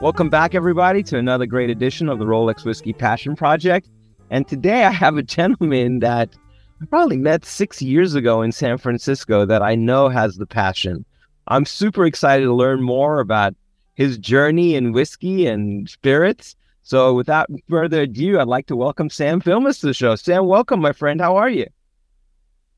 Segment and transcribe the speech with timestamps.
[0.00, 3.88] Welcome back, everybody, to another great edition of the Rolex Whiskey Passion Project.
[4.30, 6.36] And today I have a gentleman that
[6.80, 11.04] I probably met six years ago in San Francisco that I know has the passion.
[11.48, 13.56] I'm super excited to learn more about
[13.94, 16.54] his journey in whiskey and spirits.
[16.82, 20.14] So, without further ado, I'd like to welcome Sam Filmus to the show.
[20.14, 21.20] Sam, welcome, my friend.
[21.20, 21.66] How are you?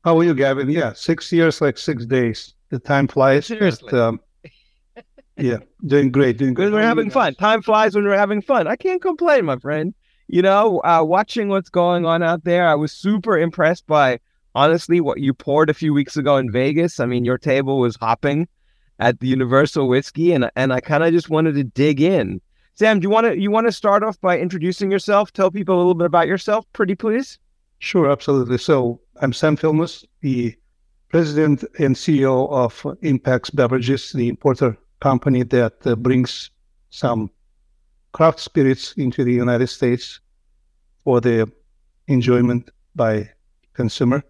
[0.03, 0.69] How are you, Gavin?
[0.69, 2.55] Yeah, six years, like six days.
[2.69, 3.45] The time flies.
[3.45, 3.89] Seriously.
[3.91, 4.19] But, um,
[5.37, 6.71] yeah, doing great, doing good.
[6.73, 7.35] we're having fun.
[7.35, 8.67] Time flies when we're having fun.
[8.67, 9.93] I can't complain, my friend.
[10.27, 14.19] You know, uh, watching what's going on out there, I was super impressed by,
[14.55, 16.99] honestly, what you poured a few weeks ago in Vegas.
[16.99, 18.47] I mean, your table was hopping
[18.99, 22.39] at the Universal Whiskey, and and I kind of just wanted to dig in.
[22.75, 25.33] Sam, do you want to you want to start off by introducing yourself?
[25.33, 27.37] Tell people a little bit about yourself, pretty please.
[27.79, 28.57] Sure, absolutely.
[28.57, 30.55] So I'm Sam Filmus, the
[31.09, 36.51] president and CEO of ImpEx Beverages, the importer company that uh, brings
[36.89, 37.29] some
[38.13, 40.19] craft spirits into the United States
[41.03, 41.51] for the
[42.07, 43.29] enjoyment by
[43.73, 44.23] consumer.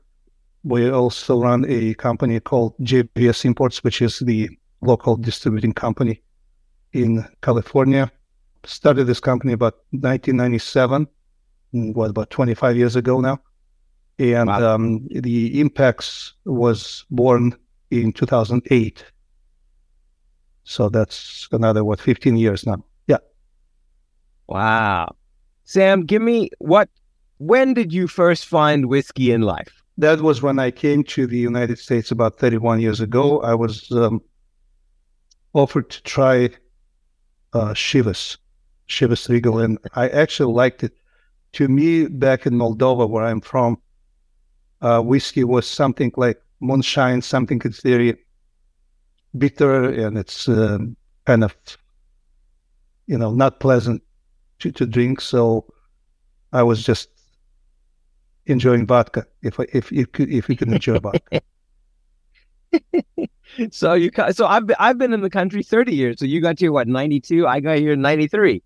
[0.64, 4.50] We also run a company called JVS Imports, which is the
[4.82, 6.22] local distributing company
[6.94, 8.12] in California.
[8.64, 11.08] Started this company about 1997,
[11.74, 13.40] mm, what about 25 years ago now,
[14.20, 14.76] and Wow.
[14.76, 17.56] um, the ImpEx was born
[17.90, 19.04] in 2008.
[20.72, 22.84] So that's another what 15 years now.
[23.08, 23.18] Yeah,
[24.48, 25.16] Wow,
[25.66, 26.90] Sam, give me what?
[27.40, 29.82] When did you first find whiskey in life?
[29.98, 33.42] that was when I came to the United States about 31 years ago.
[33.42, 34.22] I was um,
[35.54, 36.50] offered to try
[37.54, 38.38] uh, Shivas,
[38.88, 40.94] Chivas Regal, and I actually liked it.
[41.54, 43.78] To me, back in Moldova, where I'm from,
[44.82, 48.16] uh, whiskey was something like moonshine, something that's very
[49.38, 51.56] bitter and it's um, kind of,
[53.08, 54.02] you know, not pleasant
[54.60, 55.22] to, to drink.
[55.22, 55.66] So
[56.54, 57.10] I was just
[58.46, 61.42] enjoying vodka if I, if if could if you could enjoy vodka.
[63.72, 66.20] So you ca- so I've been, I've been in the country 30 years.
[66.20, 67.46] So you got here what 92?
[67.48, 68.64] I got here 93.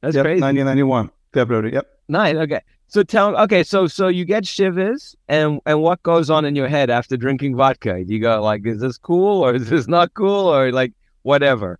[0.00, 0.40] That's Yep, crazy.
[0.40, 1.72] 1991 February.
[1.72, 1.86] Yep.
[2.08, 2.36] Nice.
[2.36, 2.60] Okay.
[2.90, 6.68] So tell okay, so so you get Chivas and and what goes on in your
[6.68, 8.02] head after drinking vodka?
[8.06, 11.78] You go like, is this cool or is this not cool or like whatever?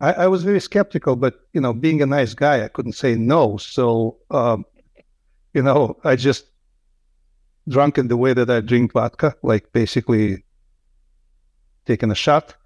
[0.00, 3.14] I, I was very skeptical, but you know, being a nice guy, I couldn't say
[3.14, 3.56] no.
[3.56, 4.64] So, um,
[5.54, 6.46] you know, I just
[7.68, 10.44] drunk in the way that I drink vodka, like basically
[11.86, 12.56] taking a shot.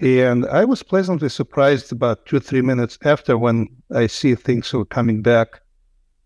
[0.00, 4.84] And I was pleasantly surprised about two, three minutes after when I see things were
[4.84, 5.62] coming back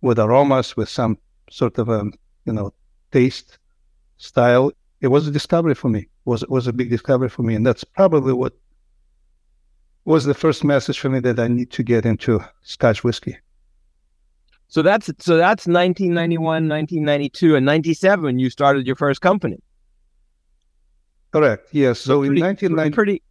[0.03, 1.17] with aromas, with some
[1.51, 2.05] sort of a,
[2.45, 2.73] you know,
[3.11, 3.59] taste
[4.19, 4.73] style.
[5.01, 6.01] It was a discovery for me.
[6.01, 8.55] It was was a big discovery for me, and that's probably what
[10.05, 13.39] was the first message for me that I need to get into Scotch whiskey.
[14.69, 19.59] So that's so that's 1991, 1992 and 97 you started your first company.
[21.33, 21.69] Correct.
[21.73, 22.01] Yes.
[22.01, 23.23] So in pretty, 1990, pretty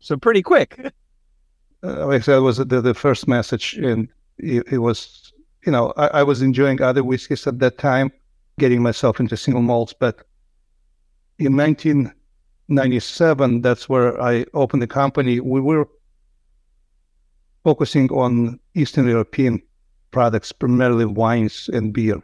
[0.00, 0.78] so pretty quick.
[1.82, 4.08] uh, like I said, it was the, the first message, and
[4.38, 5.32] it, it was,
[5.68, 8.10] you know, I, I was enjoying other whiskeys at that time,
[8.58, 9.92] getting myself into single malts.
[9.92, 10.22] But
[11.38, 15.40] in 1997, that's where I opened the company.
[15.40, 15.86] We were
[17.64, 19.60] focusing on Eastern European
[20.10, 22.22] products, primarily wines and beer,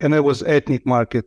[0.00, 1.26] and it was ethnic market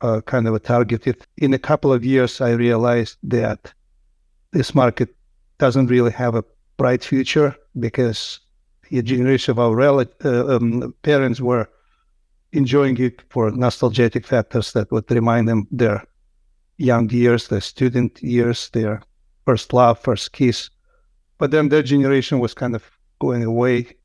[0.00, 1.26] uh, kind of a targeted.
[1.36, 3.70] In a couple of years, I realized that
[4.52, 5.14] this market
[5.58, 6.44] doesn't really have a
[6.78, 8.40] bright future because
[8.90, 11.68] the generation of our rel- uh, um, parents were
[12.52, 16.04] enjoying it for nostalgic factors that would remind them their
[16.78, 19.02] young years, their student years, their
[19.44, 20.70] first love, first kiss.
[21.38, 22.82] But then their generation was kind of
[23.18, 23.96] going away.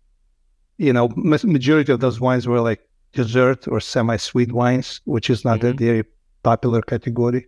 [0.77, 2.81] You know, majority of those wines were like
[3.13, 5.79] dessert or semi-sweet wines, which is not a Mhm.
[5.79, 6.03] very
[6.43, 7.47] popular category.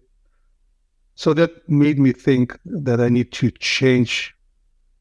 [1.16, 4.34] So that made me think that I need to change,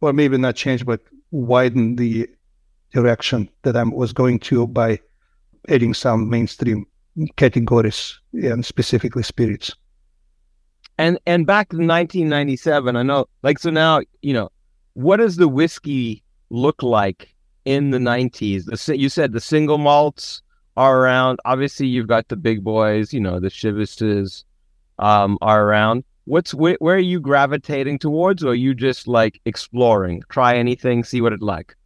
[0.00, 1.00] or maybe not change, but
[1.32, 2.28] widen the
[2.92, 5.00] direction that I was going to by
[5.68, 6.86] adding some mainstream
[7.36, 9.74] categories and specifically spirits.
[10.98, 14.50] And and back in 1997, I know like so now, you know,
[14.92, 17.34] what does the whiskey look like
[17.64, 18.64] in the 90s?
[18.66, 20.42] The you said the single malts
[20.76, 21.38] are around.
[21.44, 24.44] Obviously, you've got the big boys, you know, the Chivas
[24.98, 26.04] um are around.
[26.32, 31.04] What's wh- where are you gravitating towards or are you just like exploring, try anything,
[31.04, 31.76] see what it like?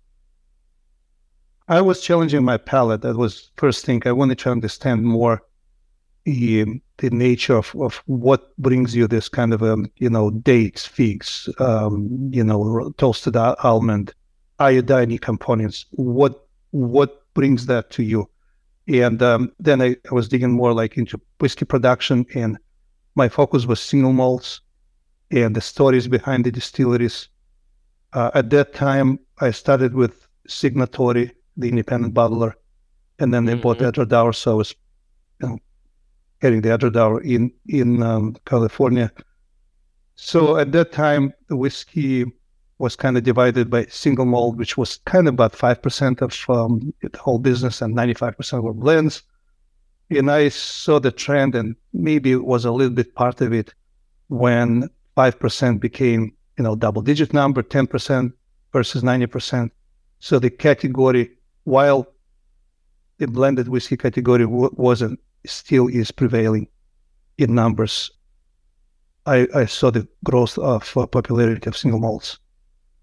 [1.66, 3.02] I was challenging my palate.
[3.02, 4.02] That was first thing.
[4.06, 5.42] I wanted to understand more
[6.26, 10.86] the, the nature of, of what brings you this kind of um, you know dates,
[10.86, 14.14] figs, um, you know toasted almond,
[14.60, 15.86] iodine components.
[15.90, 18.30] What what brings that to you?
[18.86, 22.58] And um, then I, I, was digging more like into whiskey production, and
[23.16, 24.60] my focus was single malts
[25.30, 27.28] and the stories behind the distilleries.
[28.12, 32.52] Uh, at that time, I started with Signatory, the independent bottler,
[33.18, 33.62] and then they mm-hmm.
[33.62, 34.74] bought Edradour, so I was
[35.40, 35.58] you know,
[36.40, 39.10] getting the Edradour in in um, California.
[40.14, 42.24] So at that time, the whiskey
[42.78, 46.92] was kind of divided by single malt, which was kind of about 5% of um,
[47.02, 49.22] the whole business and 95% were blends.
[50.10, 53.74] And I saw the trend and maybe it was a little bit part of it
[54.28, 58.32] when 5% became, you know, double digit number, 10%
[58.72, 59.70] versus 90%.
[60.20, 61.30] So the category,
[61.64, 62.06] while
[63.18, 66.68] the blended whiskey category w- wasn't, still is prevailing
[67.38, 68.10] in numbers.
[69.26, 72.38] I, I saw the growth of uh, popularity of single malts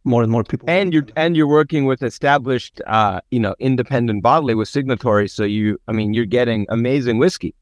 [0.04, 0.70] more and more people.
[0.70, 5.28] And you're and you're working with established, uh, you know, independent bottling with signatory.
[5.28, 7.56] So you, I mean, you're getting amazing whiskey.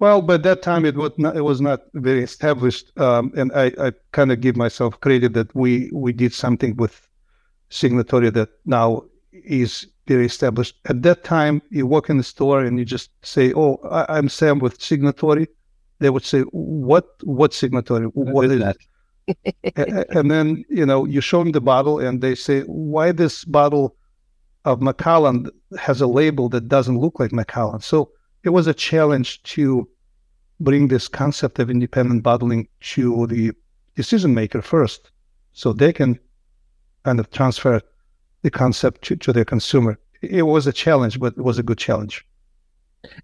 [0.00, 3.72] Well, but that time it was not, it was not very established, um, and I,
[3.80, 7.08] I kind of give myself credit that we we did something with
[7.68, 10.76] signatory that now is very established.
[10.86, 14.28] At that time, you walk in the store and you just say, "Oh, I, am
[14.28, 15.48] Sam with signatory."
[15.98, 17.08] They would say, "What?
[17.24, 18.06] What signatory?
[18.06, 18.76] What, what is that?"
[20.16, 23.96] And then you know you show them the bottle and they say why this bottle
[24.64, 25.48] of Macallan
[25.78, 27.80] has a label that doesn't look like Macallan.
[27.80, 28.10] So
[28.44, 29.88] it was a challenge to
[30.60, 33.52] bring this concept of independent bottling to the
[33.94, 35.10] decision maker first,
[35.52, 36.18] so they can
[37.04, 37.80] kind of transfer
[38.42, 39.98] the concept to, to their consumer.
[40.20, 42.26] It was a challenge, but it was a good challenge.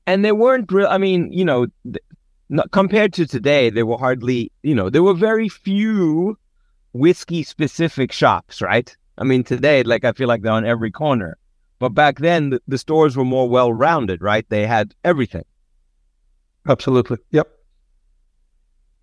[0.06, 0.86] And there weren't real.
[0.86, 1.66] I mean, you know,
[2.48, 6.38] not, compared to today, there were hardly, you know, there were very few
[6.92, 8.96] whiskey specific shops, right?
[9.18, 11.38] I mean, today, like I feel like they're on every corner.
[11.78, 14.46] But back then, the, the stores were more well rounded, right?
[14.48, 15.44] They had everything.
[16.68, 17.18] Absolutely.
[17.30, 17.48] Yep.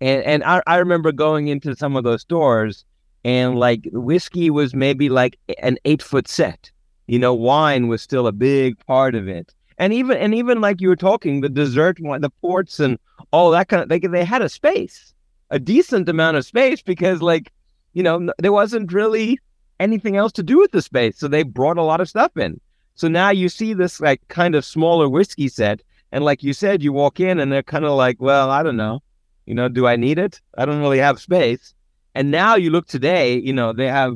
[0.00, 2.84] And and I, I remember going into some of those stores
[3.24, 6.70] and like whiskey was maybe like an eight foot set.
[7.06, 10.80] You know, wine was still a big part of it and even and even like
[10.80, 12.98] you were talking, the dessert one, the ports and
[13.32, 15.14] all that kind of they they had a space,
[15.50, 17.52] a decent amount of space because like
[17.92, 19.38] you know there wasn't really
[19.80, 22.60] anything else to do with the space, so they brought a lot of stuff in.
[22.94, 25.82] So now you see this like kind of smaller whiskey set,
[26.12, 28.76] and like you said, you walk in and they're kind of like, well, I don't
[28.76, 29.02] know,
[29.46, 30.40] you know, do I need it?
[30.56, 31.74] I don't really have space.
[32.14, 34.12] And now you look today, you know, they have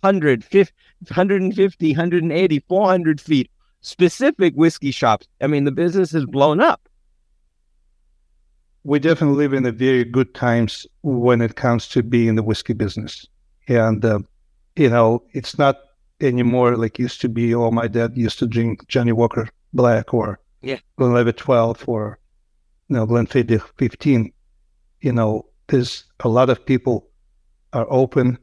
[0.00, 0.72] 150,
[1.08, 3.50] 150 180, 400 feet
[3.82, 5.28] specific whiskey shops.
[5.40, 6.88] I mean, the business has blown up.
[8.84, 12.42] We definitely live in the very good times when it comes to being in the
[12.42, 13.26] whiskey business.
[13.68, 14.20] And, uh,
[14.74, 15.78] you know, it's not
[16.20, 17.54] anymore like used to be.
[17.54, 20.78] Oh, my dad used to drink Johnny Walker Black or yeah.
[20.96, 22.18] Glenlivet 12 or,
[22.88, 24.32] you know, Glenfiddich 15.
[25.00, 27.08] You know, there's a lot of people
[27.72, 28.38] are open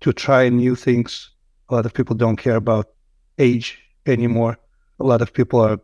[0.00, 1.30] to try new things.
[1.68, 2.86] A lot of people don't care about
[3.38, 4.58] age anymore
[5.02, 5.78] a lot of people are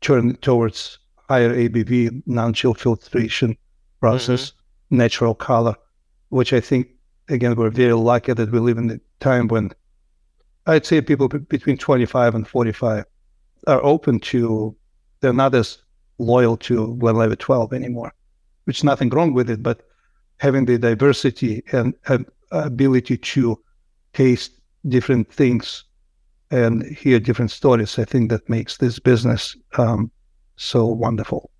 [0.00, 0.98] turning towards
[1.28, 3.56] higher ABV, non-chill filtration
[4.00, 4.96] process, mm-hmm.
[4.98, 5.74] natural color,
[6.30, 6.88] which I think,
[7.28, 9.70] again, we're very lucky that we live in a time when
[10.66, 13.04] I'd say people between 25 and 45
[13.68, 14.74] are open to,
[15.20, 15.78] they're not as
[16.18, 18.12] loyal to Glenlivet 12 anymore,
[18.64, 19.82] which is nothing wrong with it, but
[20.38, 23.60] having the diversity and, and ability to
[24.12, 24.52] taste
[24.88, 25.84] different things
[26.50, 27.98] and hear different stories.
[27.98, 30.10] I think that makes this business um,
[30.56, 31.50] so wonderful.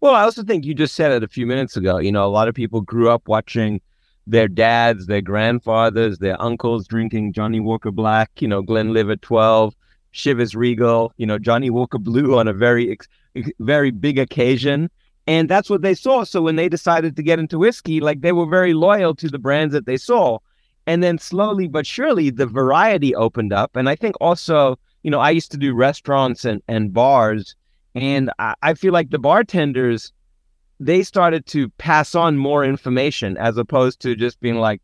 [0.00, 1.98] Well, I also think you just said it a few minutes ago.
[1.98, 3.80] You know, a lot of people grew up watching
[4.26, 9.74] their dads, their grandfathers, their uncles drinking Johnny Walker Black, you know, Glenlivet 12,
[10.14, 12.96] Chivas Regal, you know, Johnny Walker Blue on a very,
[13.58, 14.90] very big occasion.
[15.26, 16.24] And that's what they saw.
[16.24, 19.38] So when they decided to get into whiskey, like they were very loyal to the
[19.38, 20.38] brands that they saw.
[20.88, 23.76] And then slowly but surely, the variety opened up.
[23.76, 27.54] And I think also, you know, I used to do restaurants and, and bars,
[27.94, 30.14] and I, I feel like the bartenders,
[30.80, 34.80] they started to pass on more information as opposed to just being like,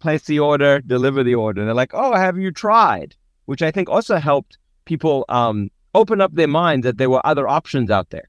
[0.00, 1.60] place the order, deliver the order.
[1.60, 3.14] And they're like, oh, have you tried?
[3.44, 7.46] Which I think also helped people um, open up their minds that there were other
[7.46, 8.28] options out there.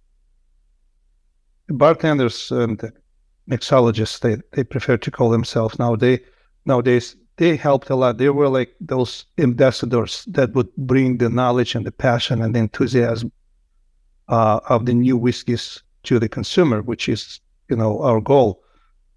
[1.69, 2.91] Bartenders and
[3.49, 5.95] mixologists, they, they prefer to call themselves now.
[5.95, 6.19] They
[6.65, 8.17] nowadays they helped a lot.
[8.17, 12.59] They were like those ambassadors that would bring the knowledge and the passion and the
[12.59, 13.31] enthusiasm
[14.29, 18.63] uh, of the new whiskeys to the consumer, which is you know our goal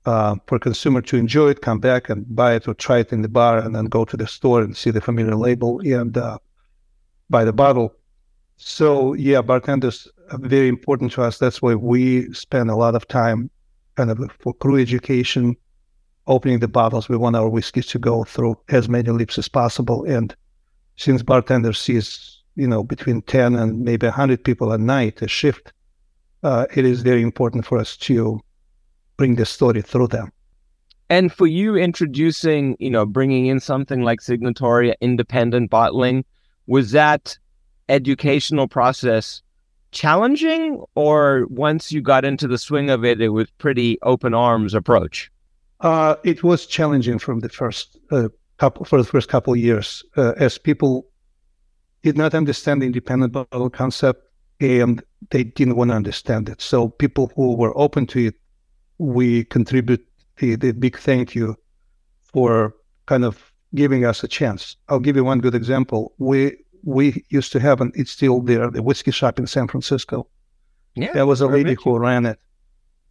[0.07, 3.23] uh, for consumer to enjoy it, come back and buy it or try it in
[3.23, 6.39] the bar, and then go to the store and see the familiar label and uh,
[7.31, 7.95] buy the bottle.
[8.57, 11.39] So yeah, bartenders are very important to us.
[11.39, 13.51] That's why we spend a lot of time
[13.97, 15.57] kind of for crew education,
[16.29, 17.09] opening the bottles.
[17.09, 20.05] We want our whiskeys to go through as many lips as possible.
[20.05, 20.35] And
[20.97, 25.73] since bartender sees, you know, between 10 and maybe 100 people a night, a shift,
[26.43, 28.41] uh, it is very important for us to
[29.17, 30.31] bring the story through them.
[31.11, 36.25] And for you introducing, you know, bringing in something like signatory independent bottling,
[36.67, 37.37] was that
[37.89, 39.43] educational process
[39.91, 44.75] challenging or once you got into the swing of it, it was pretty open arms
[44.75, 45.31] approach?
[45.81, 50.05] Uh, it was challenging from the first uh, couple for the first couple of years,
[50.17, 51.07] uh, as people
[52.03, 54.23] did not understand the independent bottle concept
[54.61, 56.61] and they didn't want to understand it.
[56.61, 58.35] So people who were open to it,
[58.99, 60.05] we contribute
[60.39, 61.57] the, the big thank you
[62.23, 62.75] for
[63.07, 64.77] kind of giving us a chance.
[64.89, 66.15] I'll give you one good example.
[66.19, 70.29] We we used to have, and it's still there, the whiskey shop in San Francisco.
[70.95, 72.39] Yeah, there was a lady who ran it.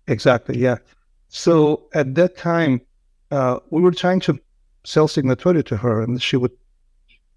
[0.07, 0.77] Exactly, yeah.
[1.29, 2.81] So at that time,
[3.31, 4.39] uh, we were trying to
[4.85, 6.53] sell Signatory to her, and she would,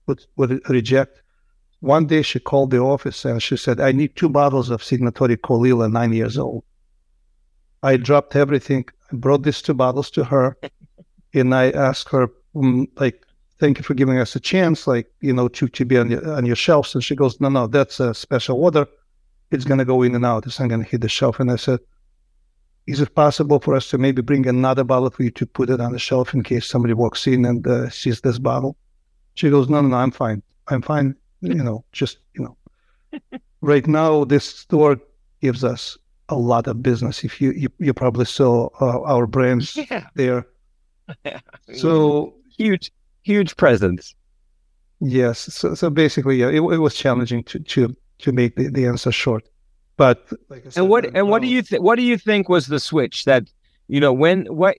[0.06, 1.22] would would reject.
[1.80, 5.36] One day, she called the office and she said, "I need two bottles of Signatory
[5.36, 6.64] Caol Ila, nine years old."
[7.82, 10.56] I dropped everything, brought these two bottles to her,
[11.34, 13.26] and I asked her, um, like,
[13.58, 16.22] "Thank you for giving us a chance, like, you know, to to be on your
[16.30, 18.86] on your shelves." And she goes, "No, no, that's a special order.
[19.50, 20.46] It's gonna go in and out.
[20.46, 21.80] It's not gonna hit the shelf." And I said,
[22.86, 25.80] is it possible for us to maybe bring another bottle for you to put it
[25.80, 28.76] on the shelf in case somebody walks in and uh, sees this bottle?
[29.34, 30.42] She goes, no, no, no, I'm fine.
[30.68, 31.14] I'm fine.
[31.40, 35.00] You know, just, you know, right now, this store
[35.40, 35.96] gives us
[36.28, 37.24] a lot of business.
[37.24, 40.06] If you, you, you probably saw uh, our brands yeah.
[40.14, 40.46] there.
[41.74, 44.14] so huge, huge presence.
[45.00, 45.38] Yes.
[45.38, 49.10] So, so basically, yeah, it, it was challenging to, to, to make the, the answer
[49.10, 49.48] short.
[50.00, 51.82] But like said, and what and what do you think?
[51.82, 53.52] What do you think was the switch that
[53.86, 54.78] you know when what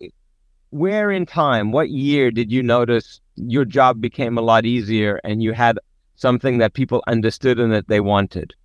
[0.72, 5.44] where in time what year did you notice your job became a lot easier and
[5.44, 5.78] you had
[6.16, 8.56] something that people understood and that they wanted?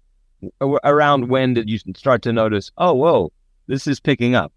[0.82, 2.70] Around when did you start to notice?
[2.78, 3.32] Oh, whoa,
[3.66, 4.50] this is picking up.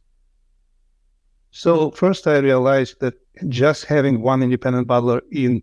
[1.51, 3.15] So first, I realized that
[3.49, 5.61] just having one independent bottler in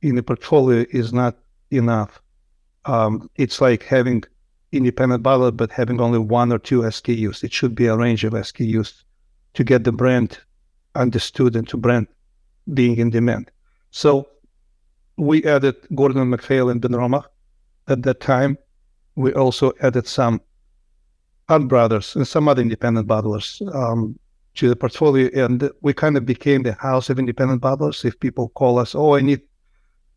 [0.00, 1.36] in the portfolio is not
[1.70, 2.22] enough.
[2.86, 4.24] Um, it's like having
[4.72, 7.44] independent bottler, but having only one or two SKUs.
[7.44, 9.04] It should be a range of SKUs
[9.54, 10.38] to get the brand
[10.94, 12.06] understood and to brand
[12.74, 13.50] being in demand.
[13.90, 14.28] So
[15.16, 17.24] we added Gordon MacPhail and Benromach
[17.88, 18.56] at that time.
[19.14, 20.40] We also added some
[21.48, 24.18] Hunt Brothers and some other independent bottlers um,
[24.54, 28.04] to the portfolio, and we kind of became the house of independent bottlers.
[28.04, 29.42] If people call us, oh, I need,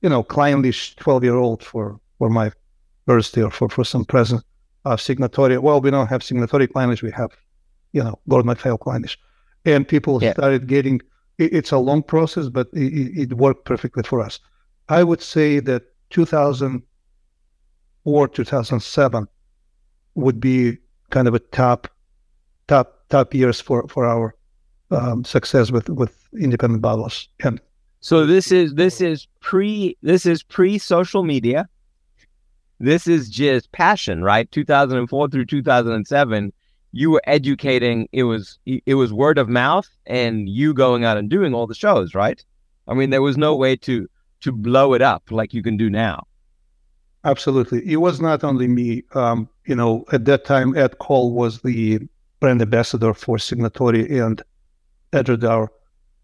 [0.02, 2.52] you know, Clynelish twelve year old for for my
[3.06, 4.44] birthday or for, for some present
[4.86, 5.58] of signatory.
[5.58, 7.02] Well, we don't have signatory Clynelish.
[7.02, 7.32] We have,
[7.92, 9.18] you know, Gordon MacPhail Clynelish.
[9.66, 10.34] And people yeah.
[10.34, 11.02] started getting,
[11.38, 14.40] it, it's a long process, but it, it, worked perfectly for us.
[14.90, 19.28] I would say that 2004, 2007
[20.14, 20.78] would be
[21.10, 21.88] kind of a top,
[22.68, 24.36] top, top years for, for our
[24.92, 27.28] um, success with, with independent bottlers.
[27.44, 27.60] And
[28.02, 31.68] so this is, this is pre, this is pre social media
[32.80, 34.52] this is just passion, right?
[34.52, 36.54] 2004 through 2007,
[36.92, 38.08] you were educating.
[38.12, 41.76] It was it was word of mouth, and you going out and doing all the
[41.76, 42.44] shows, right?
[42.88, 44.08] I mean, there was no way to
[44.42, 46.28] to blow it up like you can do now.
[47.24, 49.04] Absolutely, it was not only me.
[49.14, 52.00] Um, you know, at that time, Ed Cole was the
[52.40, 54.42] brand ambassador for Signatory and
[55.14, 55.70] Edradour.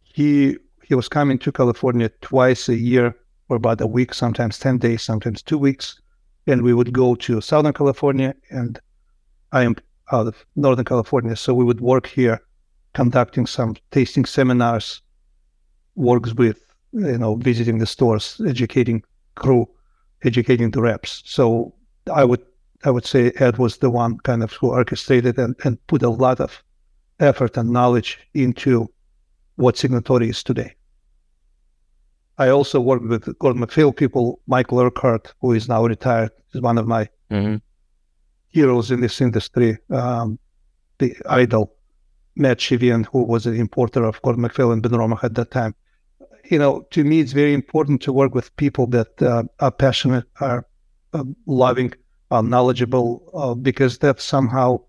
[0.03, 3.15] He he was coming to California twice a year
[3.47, 6.00] for about a week, sometimes ten days, sometimes two weeks
[6.47, 8.79] and we would go to Southern California, and
[9.51, 9.75] I am
[10.11, 12.41] out of Northern California, so we would work here,
[12.93, 15.01] conducting some tasting seminars,
[15.95, 16.59] works with
[16.93, 19.03] you know visiting the stores, educating
[19.35, 19.67] crew,
[20.23, 21.21] educating the reps.
[21.25, 21.73] So
[22.13, 22.41] I would
[22.83, 26.09] I would say Ed was the one kind of who orchestrated and, and put a
[26.09, 26.63] lot of
[27.19, 28.91] effort and knowledge into
[29.55, 30.75] what signatory is today.
[32.37, 34.39] I also worked with Gordon MacPhail people.
[34.47, 37.57] Michael Urquhart, who is now retired, is one of my mm-hmm.
[38.49, 39.77] heroes in this industry.
[39.89, 40.39] Um,
[40.97, 41.73] the idol,
[42.35, 45.75] Matt Shivian, who was an importer of Gordon MacPhail and Benromach at that time.
[46.49, 50.25] You know, to me, it's very important to work with people that uh, are passionate,
[50.39, 50.65] are
[51.13, 51.93] uh, loving
[52.31, 54.79] are knowledgeable, uh, because that somehow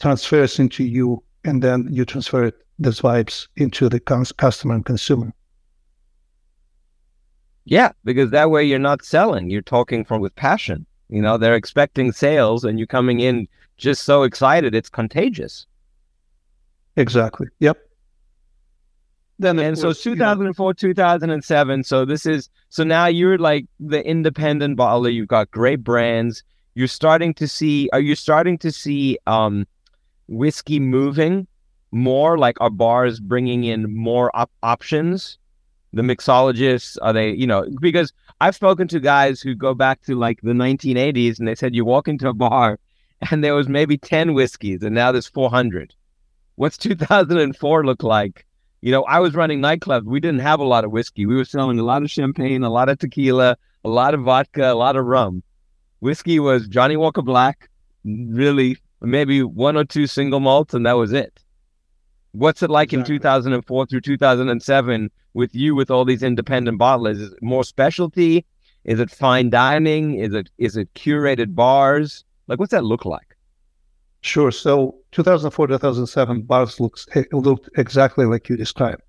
[0.00, 5.32] transfers into you, and then you transfer those vibes into the cons- customer and consumer.
[7.66, 10.86] Yeah, because that way you're not selling; you're talking from with passion.
[11.08, 15.66] You know, they're expecting sales, and you're coming in just so excited; it's contagious.
[16.96, 17.48] Exactly.
[17.58, 17.76] Yep.
[19.38, 21.84] Then and course, so 2004, you know, 2007.
[21.84, 25.12] So this is so now you're like the independent bottler.
[25.12, 26.44] You've got great brands.
[26.74, 27.90] You're starting to see.
[27.92, 29.66] Are you starting to see um,
[30.28, 31.48] whiskey moving
[31.90, 32.38] more?
[32.38, 35.36] Like are bars bringing in more op- options?
[35.96, 37.30] The mixologists are they?
[37.32, 41.48] You know, because I've spoken to guys who go back to like the 1980s, and
[41.48, 42.78] they said you walk into a bar
[43.30, 45.94] and there was maybe 10 whiskeys, and now there's 400.
[46.56, 48.46] What's 2004 look like?
[48.82, 50.04] You know, I was running nightclubs.
[50.04, 51.26] We didn't have a lot of whiskey.
[51.26, 54.70] We were selling a lot of champagne, a lot of tequila, a lot of vodka,
[54.70, 55.42] a lot of rum.
[56.00, 57.70] Whiskey was Johnny Walker Black,
[58.04, 61.42] really maybe one or two single malts, and that was it.
[62.32, 63.14] What's it like exactly.
[63.14, 67.20] in 2004 through 2007 with you with all these independent bottlers?
[67.20, 68.44] Is it more specialty?
[68.84, 70.14] Is it fine dining?
[70.14, 72.24] Is it is it curated bars?
[72.48, 73.36] Like, what's that look like?
[74.22, 74.50] Sure.
[74.50, 79.02] So 2004, 2007, bars looks eh, looked exactly like you described.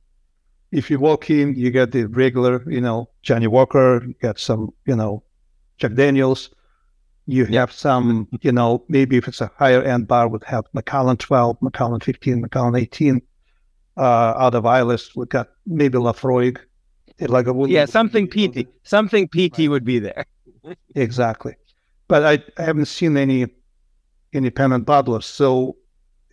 [0.71, 4.73] If you walk in, you get the regular, you know, Johnny Walker, you get some,
[4.85, 5.23] you know,
[5.77, 6.49] Jack Daniels.
[7.25, 8.35] You have some, mm-hmm.
[8.41, 12.41] you know, maybe if it's a higher end bar, would have Macallan 12, Macallan 15,
[12.41, 13.21] Macallan 18.
[13.97, 16.59] Uh, out of Islay, we got maybe Laphroaig.
[17.19, 20.25] Like a yeah, something PT, something peaty would be there.
[20.95, 21.55] exactly,
[22.07, 23.47] but I, I haven't seen any
[24.33, 25.23] independent bottlers.
[25.23, 25.77] So,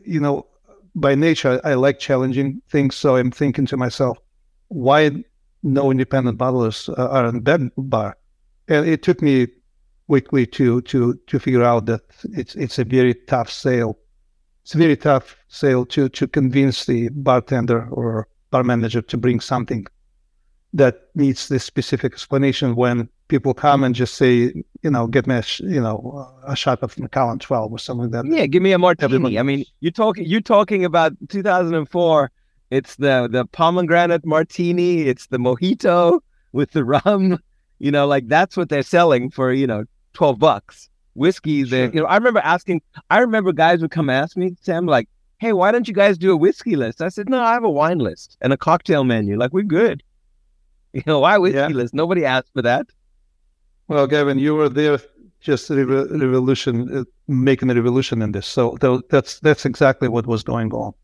[0.05, 0.47] you know,
[0.95, 2.97] by nature, I like challenging things.
[2.97, 4.19] So I'm thinking to myself,
[4.69, 5.25] why
[5.63, 8.17] no independent bottlers uh, are in that bar?
[8.69, 9.49] And it took me
[10.09, 12.03] quickly to to to figure out that
[12.33, 13.99] it's it's a very tough sale.
[14.65, 19.41] It's a very tough sale to to convince the bartender or bar manager to bring
[19.41, 19.87] something
[20.73, 25.37] that needs this specific explanation when people come and just say, you know, get me
[25.37, 28.37] a, you know, a shot of Macallan 12 or something like that.
[28.37, 29.39] Yeah, give me a martini.
[29.39, 32.31] I mean, you're talking you're talking about 2004.
[32.71, 35.03] It's the the pomegranate martini.
[35.03, 36.21] It's the mojito
[36.53, 37.39] with the rum.
[37.79, 39.53] You know, like that's what they're selling for.
[39.53, 40.89] You know, 12 bucks.
[41.15, 41.65] Whiskey.
[41.65, 41.87] Sure.
[41.87, 42.83] you know, I remember asking.
[43.11, 46.33] I remember guys would come ask me, Sam, like, "Hey, why don't you guys do
[46.33, 49.37] a whiskey list?" I said, "No, I have a wine list and a cocktail menu.
[49.39, 50.03] Like, we're good."
[50.95, 51.67] You know, why whiskey yeah.
[51.67, 51.93] list?
[51.93, 52.87] Nobody asked for that.
[53.89, 55.01] Well, Gavin, you were there
[55.41, 58.47] just revolution, uh, making a revolution in this.
[58.47, 58.79] So
[59.11, 60.95] that's that's exactly what was going on.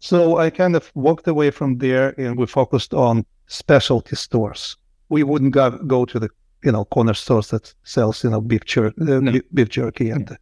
[0.00, 4.76] So I kind of walked away from there, and we focused on specialty stores.
[5.08, 6.28] We wouldn't go, go to the
[6.64, 9.40] you know corner stores that sells you know beef, jer- uh, no.
[9.54, 10.36] beef jerky and yeah.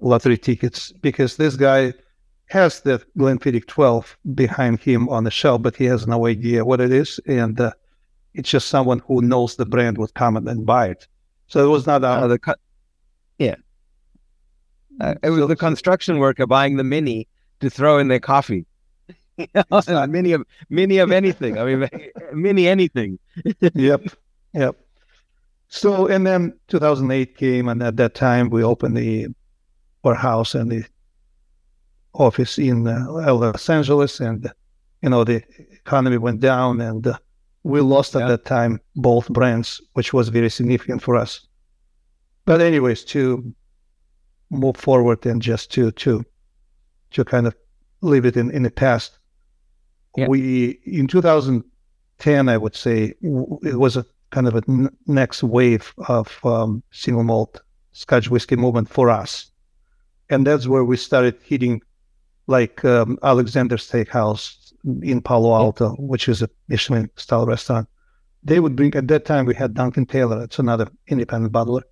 [0.00, 1.92] lottery tickets because this guy
[2.48, 6.80] has the Glenfiddich 12 behind him on the shelf, but he has no idea what
[6.80, 7.72] it is, and uh,
[8.34, 11.06] it's just someone who knows the brand would come and buy it.
[11.48, 12.54] So it was not uh, the co-
[13.38, 13.56] yeah.
[15.00, 17.28] Uh, it was so, the construction worker buying the mini
[17.60, 18.66] to throw in their coffee.
[20.08, 21.58] mini of mini of anything.
[21.58, 21.88] I mean,
[22.32, 23.18] mini anything.
[23.74, 24.02] yep,
[24.52, 24.76] yep.
[25.68, 29.28] So and then 2008 came, and at that time we opened the
[30.02, 30.84] warehouse and the
[32.14, 34.50] office in uh, Los Angeles, and
[35.02, 37.18] you know the economy went down, and uh,
[37.64, 41.46] we lost at that time both brands, which was very significant for us.
[42.46, 43.54] But anyways, to
[44.50, 46.24] move forward and just to to
[47.10, 47.54] to kind of
[48.00, 49.18] leave it in, in the past,
[50.16, 50.28] yeah.
[50.28, 55.92] we in 2010, I would say it was a kind of a n- next wave
[56.08, 57.60] of um, single malt
[57.92, 59.50] Scotch whiskey movement for us,
[60.30, 61.80] and that's where we started hitting
[62.46, 64.68] like um, Alexander Steakhouse,
[65.02, 67.88] in Palo Alto, which is a Michelin style restaurant.
[68.42, 70.42] They would bring at that time we had Duncan Taylor.
[70.44, 71.82] It's another independent bottler.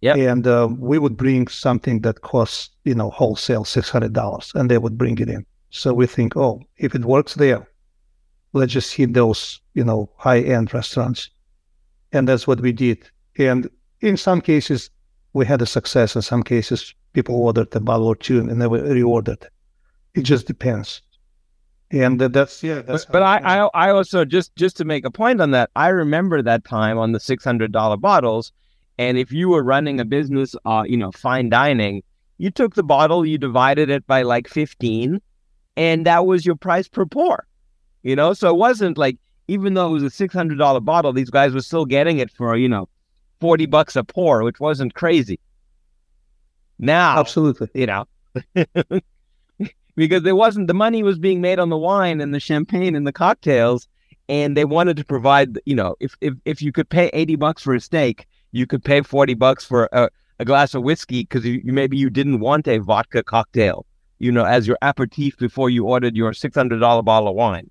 [0.00, 4.52] Yeah, and uh, we would bring something that costs you know wholesale six hundred dollars,
[4.54, 5.46] and they would bring it in.
[5.70, 7.66] So we think, oh, if it works there,
[8.52, 11.30] let's just hit those you know high end restaurants,
[12.14, 13.10] and that's what we did.
[13.38, 13.68] And
[14.00, 14.90] in some cases,
[15.34, 16.16] we had a success.
[16.16, 19.44] In some cases, people ordered a bottle or two and never reordered.
[20.14, 21.02] It just depends
[21.90, 25.10] and that's yeah that's but, but I, I i also just just to make a
[25.10, 28.52] point on that i remember that time on the $600 bottles
[28.98, 32.02] and if you were running a business uh you know fine dining
[32.38, 35.20] you took the bottle you divided it by like 15
[35.76, 37.46] and that was your price per pour
[38.02, 39.18] you know so it wasn't like
[39.48, 42.68] even though it was a $600 bottle these guys were still getting it for you
[42.68, 42.88] know
[43.40, 45.38] 40 bucks a pour which wasn't crazy
[46.78, 47.68] Now, Absolutely.
[47.74, 48.06] you know,
[49.96, 53.06] because there wasn't the money was being made on the wine and the champagne and
[53.06, 53.88] the cocktails,
[54.28, 55.58] and they wanted to provide.
[55.66, 58.84] You know, if if if you could pay eighty bucks for a steak, you could
[58.84, 60.08] pay forty bucks for a,
[60.40, 63.86] a glass of whiskey because you, you maybe you didn't want a vodka cocktail,
[64.18, 67.70] you know, as your aperitif before you ordered your six hundred dollar bottle of wine.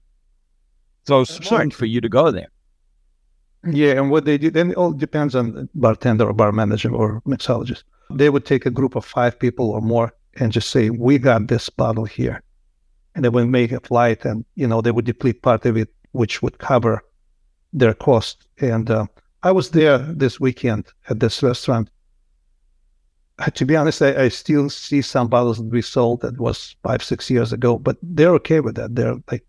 [1.06, 1.72] So smart Absolutely.
[1.72, 2.48] for you to go there.
[3.66, 6.94] Yeah, and what they do, then it all depends on the bartender or bar manager
[6.94, 7.84] or mixologist.
[8.12, 11.48] They would take a group of five people or more and just say, "We got
[11.48, 12.42] this bottle here,"
[13.16, 15.90] and they would make a flight, and you know they would deplete part of it,
[16.12, 17.02] which would cover
[17.72, 18.48] their cost.
[18.60, 19.06] And uh,
[19.44, 21.90] I was there this weekend at this restaurant.
[23.40, 26.76] Uh, to be honest, I, I still see some bottles that we sold that was
[26.84, 28.96] five, six years ago, but they're okay with that.
[28.96, 29.44] They're like,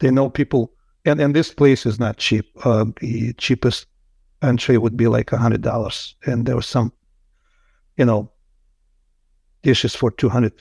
[0.00, 0.72] they know people
[1.04, 2.46] and and this place is not cheap.
[2.64, 3.86] Uh, the cheapest
[4.42, 6.92] entry would be like a hundred dollars, and there was some,
[7.96, 8.30] you know,
[9.62, 10.52] dishes for two hundred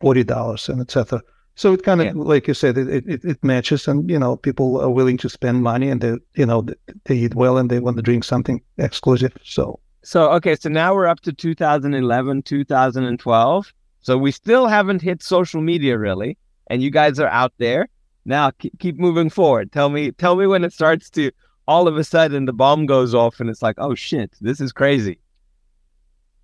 [0.00, 1.22] forty dollars and etc.
[1.54, 2.12] So it kind of, Yeah.
[2.16, 5.62] like you said, it, it it matches, and you know, people are willing to spend
[5.62, 6.74] money, and they, you know, they,
[7.04, 9.32] they eat well, and they want to drink something exclusive.
[9.42, 13.72] So So okay, so now we're up to 2011, 2012.
[14.00, 16.36] So we still haven't hit social media really,
[16.68, 17.88] and you guys are out there.
[18.26, 19.70] Now keep, moving forward.
[19.70, 21.30] Tell me tell me when it starts to
[21.68, 24.72] all of a sudden the bomb goes off and it's like, "Oh shit, this is
[24.72, 25.18] crazy."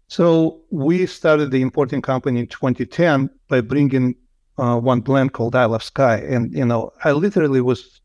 [0.07, 4.15] So we started the importing company in 2010 by bringing
[4.59, 8.01] uh, one blend called Isle of Skye, and you know, I literally was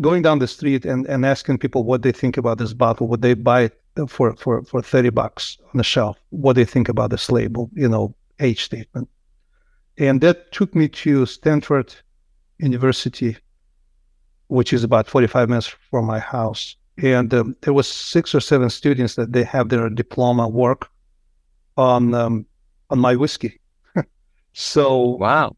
[0.00, 3.08] going down the street and, and asking people what they think about this bottle.
[3.08, 6.16] Would they buy it for for for 30 bucks on the shelf?
[6.30, 7.68] What they think about this label?
[7.74, 9.08] You know, age statement,
[9.98, 11.94] and that took me to Stanford
[12.58, 13.36] University,
[14.48, 18.68] which is about 45 minutes from my house and um, there was six or seven
[18.70, 20.88] students that they have their diploma work
[21.76, 22.46] on um,
[22.90, 23.60] on my whiskey.
[24.52, 25.56] so Wow.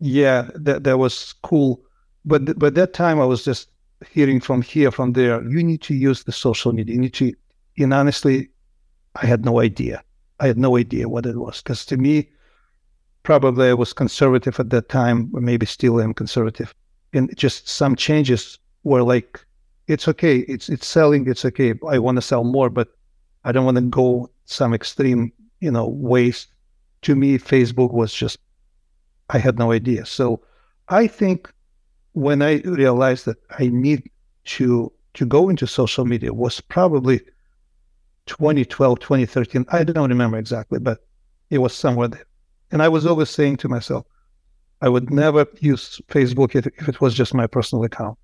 [0.00, 1.82] yeah, that that was cool.
[2.24, 3.70] But th- but that time I was just
[4.08, 5.42] hearing from here, from there.
[5.42, 6.94] You need to use the social media.
[6.94, 7.32] You need to.
[7.78, 8.48] And honestly,
[9.16, 10.02] I had no idea.
[10.40, 12.28] I had no idea what it was because to me,
[13.28, 16.74] probably I was conservative at that time, or maybe still am conservative.
[17.12, 19.44] And just some changes were like,
[19.86, 20.38] it's okay.
[20.54, 21.28] It's it's selling.
[21.28, 21.74] It's okay.
[21.86, 22.88] I want to sell more, but
[23.44, 26.46] I don't want to go some extreme, you know, ways.
[27.02, 28.38] To me, Facebook was just
[29.28, 30.06] I had no idea.
[30.06, 30.40] So
[30.88, 31.52] I think
[32.14, 34.08] when I realized that I need
[34.56, 37.20] to to go into social media was probably
[38.24, 39.66] 2012, 2013.
[39.68, 41.04] I don't remember exactly, but
[41.50, 42.27] it was somewhere there.
[42.70, 44.06] And I was always saying to myself,
[44.80, 48.16] I would never use Facebook if, if it was just my personal account,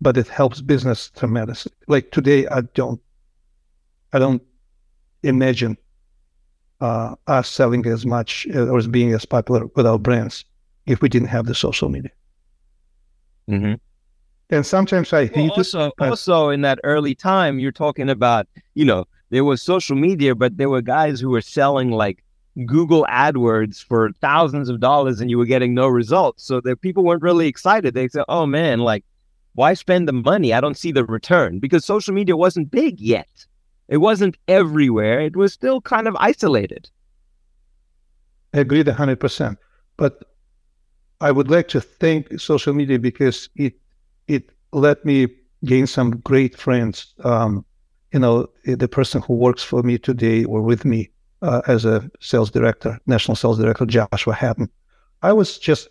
[0.00, 1.72] but it helps business tremendously.
[1.86, 3.00] Like today, I don't,
[4.12, 4.42] I don't
[5.22, 5.76] imagine
[6.80, 10.44] uh, us selling as much uh, or as being as popular with our brands
[10.86, 12.10] if we didn't have the social media.
[13.48, 13.74] Mm-hmm.
[14.50, 15.58] And sometimes I hate it.
[15.58, 19.96] also, but- also in that early time, you're talking about, you know, there was social
[19.96, 22.23] media, but there were guys who were selling like
[22.66, 26.44] Google AdWords for thousands of dollars and you were getting no results.
[26.44, 27.94] So the people weren't really excited.
[27.94, 29.04] They said, oh man, like,
[29.54, 30.52] why spend the money?
[30.52, 33.46] I don't see the return because social media wasn't big yet.
[33.88, 35.20] It wasn't everywhere.
[35.20, 36.88] It was still kind of isolated.
[38.52, 39.58] I agree hundred percent.
[39.96, 40.24] But
[41.20, 43.74] I would like to thank social media because it
[44.26, 45.28] it let me
[45.64, 47.14] gain some great friends.
[47.24, 47.64] Um,
[48.12, 51.10] you know, the person who works for me today or with me
[51.44, 54.70] uh, as a sales director, national sales director, Joshua Hatton.
[55.22, 55.88] I was just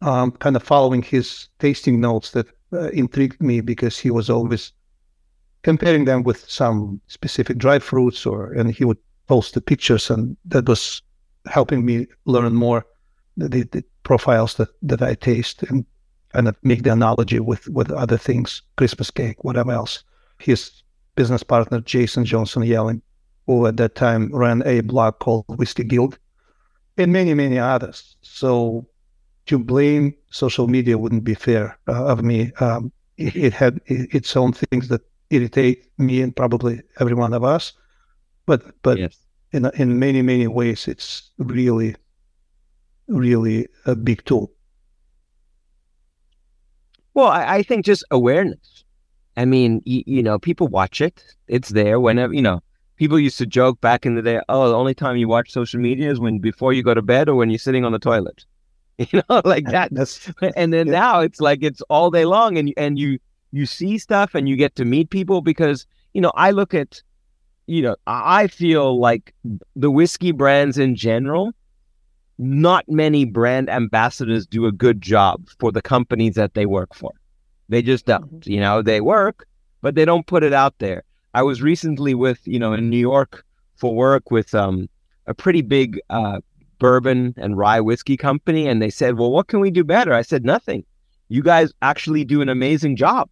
[0.00, 4.72] um, kind of following his tasting notes that uh, intrigued me because he was always
[5.62, 10.36] comparing them with some specific dry fruits, or and he would post the pictures, and
[10.46, 11.02] that was
[11.46, 12.86] helping me learn more
[13.36, 15.84] the, the, profiles that, that I taste and
[16.34, 20.04] of make the analogy with, with other things, Christmas cake, whatever else.
[20.38, 20.70] His
[21.16, 23.02] business partner, Jason Johnstone-Yellin,
[23.46, 26.18] who at that time ran a blog called Whiskey Guild,
[26.96, 28.16] and many, many others.
[28.22, 28.86] So
[29.46, 32.52] to blame social media wouldn't be fair uh, of me.
[32.60, 37.44] Um, it, it had its own things that irritate me and probably every one of
[37.44, 37.72] us.
[38.46, 39.18] But but yes.
[39.52, 41.96] in in many many ways, it's really,
[43.08, 44.52] really a big tool.
[47.14, 48.84] Well, I, I think just awareness.
[49.36, 51.22] I mean, you know, people watch it.
[51.46, 52.62] It's there whenever, you know,
[52.96, 55.80] people used to joke back in the day, oh, the only time you watch social
[55.80, 58.44] media is when before you go to bed or when you're sitting on the toilet.
[58.98, 59.92] You know, like that.
[59.92, 60.92] That's And then Yeah.
[61.00, 63.18] now it's like it's all day long and and you
[63.52, 67.02] you see stuff and you get to meet people because, you know, I look at
[67.66, 69.34] you know, I feel like
[69.74, 71.52] the whiskey brands in general,
[72.38, 77.12] not many brand ambassadors do a good job for the companies that they work for.
[77.68, 78.40] They just don't.
[78.40, 78.50] Mm-hmm.
[78.50, 79.46] You know, they work,
[79.82, 81.02] but they don't put it out there.
[81.36, 83.44] I was recently with, you know, in New York
[83.74, 84.88] for work with um,
[85.26, 86.40] a pretty big uh,
[86.78, 90.22] bourbon and rye whiskey company, and they said, "Well, what can we do better?" I
[90.22, 90.82] said, "Nothing.
[91.28, 93.28] You guys actually do an amazing job.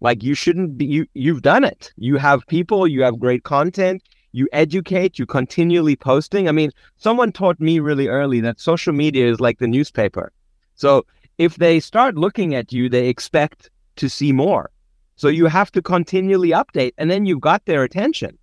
[0.00, 0.84] Like you shouldn't be.
[0.84, 1.92] You you've done it.
[1.96, 2.86] You have people.
[2.86, 4.04] You have great content.
[4.30, 5.18] You educate.
[5.18, 6.48] You continually posting.
[6.48, 10.30] I mean, someone taught me really early that social media is like the newspaper.
[10.76, 11.06] So
[11.38, 14.70] if they start looking at you, they expect to see more.
[15.16, 18.38] So you have to continually update, and then you've got their attention.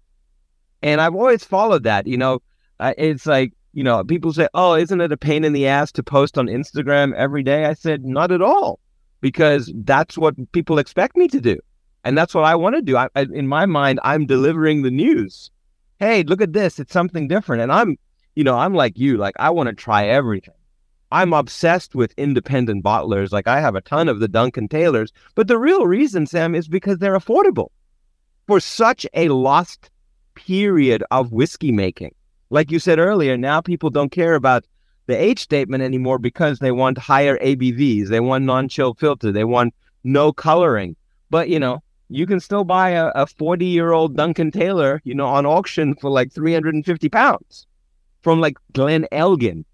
[0.81, 2.07] And I've always followed that.
[2.07, 2.41] You know,
[2.79, 5.91] uh, it's like you know, people say, "Oh, isn't it a pain in the ass
[5.93, 8.79] to post on Instagram every day?" I said, "Not at all."
[9.21, 11.57] because that's what people expect me to do.
[12.03, 12.95] And that's what I want to do.
[12.97, 15.51] I, I, in my mind, I'm delivering the news.
[15.99, 16.79] Hey, look at this.
[16.79, 17.61] It's something different.
[17.61, 17.97] And I'm,
[18.35, 19.17] you know, I'm like you.
[19.17, 20.53] Like, I want to try everything.
[21.11, 23.31] I'm obsessed with independent bottlers.
[23.31, 25.11] Like, I have a ton of the Duncan Taylors.
[25.35, 27.69] But the real reason, Sam, is because they're affordable
[28.47, 29.89] for such a lost
[30.35, 32.13] period of whiskey making.
[32.49, 34.65] Like you said earlier, now people don't care about
[35.07, 38.07] the age statement anymore because they want higher ABVs.
[38.07, 39.31] They want non-chill filter.
[39.31, 40.95] They want no coloring.
[41.29, 45.13] But you know, you can still buy a, a 40 year old Duncan Taylor, you
[45.13, 47.67] know, on auction for like 350 pounds
[48.21, 49.65] from like Glen Elgin,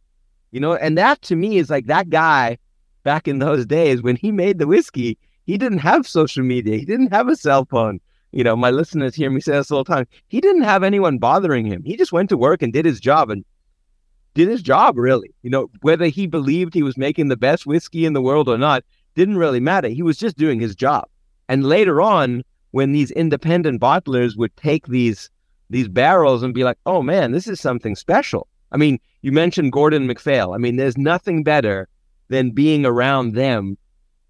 [0.56, 2.58] you know, and that to me is like that guy
[3.04, 6.78] back in those days when he made the whiskey, he didn't have social media.
[6.78, 8.00] He didn't have a cell phone.
[8.32, 10.08] You know, my listeners hear me say this all the time.
[10.30, 11.84] He didn't have anyone bothering him.
[11.84, 13.30] He just went to work and did his job.
[13.30, 13.44] And
[14.34, 15.36] did his job really.
[15.42, 18.58] You know, whether he believed he was making the best whiskey in the world or
[18.58, 19.90] not didn't really matter.
[19.90, 21.04] He was just doing his job.
[21.50, 25.30] And later on, when these independent bottlers would take these
[25.70, 29.72] these barrels and be like, "Oh man, this is something special." I mean, you mentioned
[29.72, 30.54] Gordon MacPhail.
[30.54, 31.88] I mean, there's nothing better
[32.28, 33.78] than being around them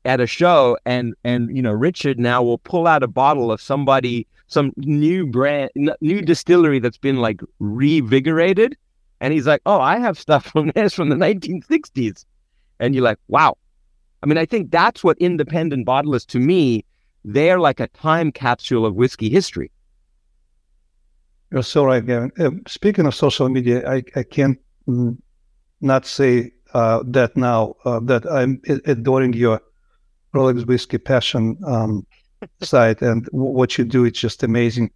[0.06, 3.60] at a show and and you know Richard now will pull out a bottle of
[3.60, 8.76] somebody some new brand new distillery that's been like revigorated
[9.20, 12.26] and he's like, oh, I have stuff from this from the 1960s.
[12.80, 13.58] And you're like, wow.
[14.22, 16.86] I mean, I think that's what independent bottlers, to me,
[17.24, 19.72] they're like a time capsule of whiskey history.
[21.52, 22.32] You're so right, Gavin.
[22.40, 24.60] Uh, speaking of social media, I, I can't
[25.82, 29.62] not say uh, that now uh, that I'm adoring your
[30.34, 32.06] Rolex Whiskey Passion um,
[32.62, 34.06] site and w- what you do.
[34.06, 34.92] It's just amazing.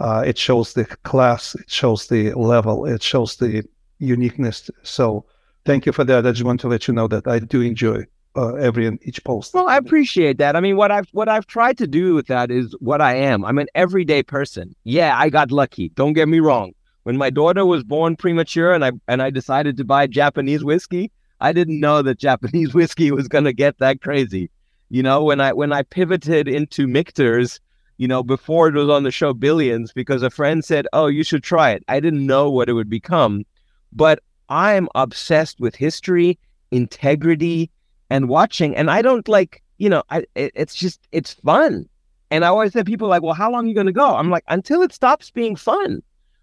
[0.00, 3.66] Uh, it shows the class, it shows the level, it shows the
[4.00, 4.70] uniqueness.
[4.82, 5.24] So
[5.64, 6.26] thank you for that.
[6.26, 8.04] I just want to let you know that I do enjoy
[8.36, 9.54] uh, every and each post.
[9.54, 10.56] Well, I appreciate that.
[10.56, 13.44] I mean, what I've what I've tried to do with that is what I am.
[13.44, 14.74] I'm an everyday person.
[14.84, 15.90] Yeah, I got lucky.
[15.90, 16.72] Don't get me wrong.
[17.04, 21.10] When my daughter was born premature and I and I decided to buy Japanese whiskey,
[21.40, 24.50] I didn't know that Japanese whiskey was going to get that crazy.
[24.90, 27.60] You know, when I when I pivoted into Michter's
[27.96, 31.22] you know, before it was on the show Billions because a friend said, "Oh, you
[31.22, 33.44] should try it." I didn't know what it would become,
[33.92, 34.18] but
[34.48, 36.38] I'm obsessed with history,
[36.72, 37.70] integrity,
[38.10, 38.76] and watching.
[38.76, 41.88] And I don't like, you know, I it, it's just it's fun.
[42.30, 44.30] And I always say people like, "Well, how long are you going to go?" I'm
[44.30, 46.02] like, "Until it stops being fun."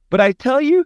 [0.10, 0.86] But I tell you,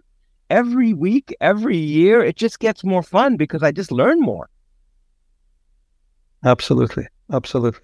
[0.50, 4.48] every week, every year, it just gets more fun because I just learn more.
[6.44, 7.80] Absolutely, absolutely.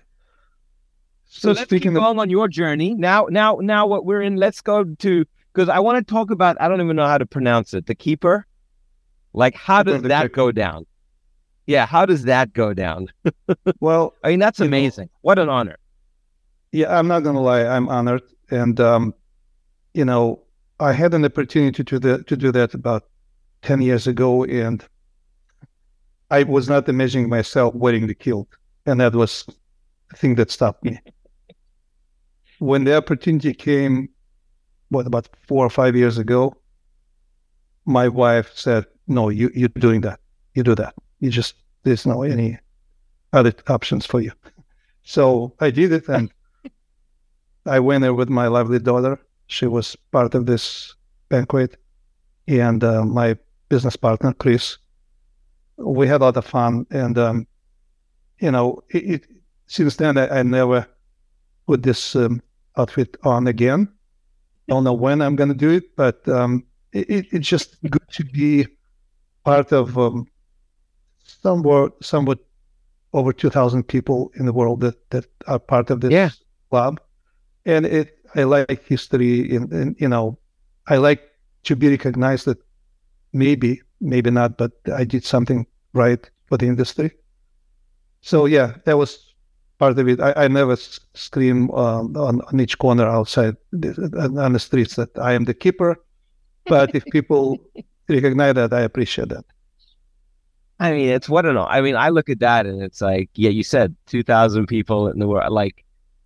[1.26, 2.94] So, let's keep going on your journey.
[2.94, 4.36] Now, now, now, what we're in.
[4.36, 6.60] Let's go to because I want to talk about.
[6.60, 7.86] I don't even know how to pronounce it.
[7.86, 8.46] The keeper.
[9.32, 10.86] Like, how does that go down?
[11.66, 13.08] Yeah, how does that go down?
[13.80, 15.06] well, I mean, that's amazing.
[15.06, 15.76] Know, what an honor.
[16.72, 17.64] Yeah, I'm not gonna lie.
[17.64, 19.14] I'm honored, and um,
[19.94, 20.42] you know,
[20.80, 23.04] I had an opportunity to do that to do that about
[23.60, 24.84] ten years ago, and
[26.30, 28.48] I was not imagining myself wearing the kilt,
[28.86, 29.44] and that was
[30.10, 30.98] the thing that stopped me
[32.62, 34.08] when the opportunity came,
[34.90, 36.54] what about four or five years ago,
[37.84, 40.20] my wife said, "No, you you're doing that.
[40.54, 40.94] You do that.
[41.22, 41.54] You just
[41.84, 42.58] there's no any
[43.32, 44.32] other options for you."
[45.04, 46.30] So I did it, and
[47.64, 49.18] I went there with my lovely daughter.
[49.46, 50.94] She was part of this
[51.28, 51.76] banquet,
[52.48, 53.36] and uh, my
[53.68, 54.78] business partner Chris.
[55.78, 57.46] We had a lot of fun, and um,
[58.40, 59.26] you know, it, it,
[59.66, 60.86] since then I, I never
[61.66, 62.42] put this um,
[62.76, 63.88] outfit on again.
[64.68, 68.24] Don't know when I'm going to do it, but um, it, it's just good to
[68.24, 68.66] be
[69.44, 70.26] part of um,
[71.42, 72.38] somewhat, somewhat
[73.12, 76.30] over 2,000 people in the world that, that are part of this yeah.
[76.70, 77.00] club.
[77.66, 80.38] And it, I like history, and, and you know,
[80.88, 81.22] I like
[81.64, 82.58] to be recognized that
[83.32, 87.12] maybe, maybe not, but I did something right for the industry.
[88.22, 89.34] So yeah, that was
[89.78, 90.20] part of it.
[90.20, 93.90] I, I never scream um, on, on each corner outside the,
[94.38, 95.96] on the streets that I am the keeper.
[96.66, 97.58] But if people
[98.08, 99.44] recognize that, I appreciate that.
[100.82, 101.56] I mean, it's what an.
[101.56, 105.06] I mean, I look at that and it's like, yeah, you said two thousand people
[105.06, 105.52] in the world.
[105.52, 105.84] Like,